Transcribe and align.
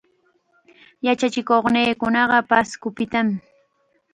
Yachachikuqniikunaqa 1.05 2.37
Pascopitam. 2.49 3.27